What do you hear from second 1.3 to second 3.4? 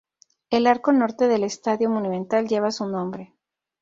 Estadio Monumental, lleva su nombre.